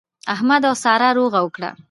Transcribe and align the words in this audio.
احمد 0.33 0.61
او 0.69 0.73
سارا 0.83 1.09
روغه 1.19 1.39
وکړه. 1.43 1.69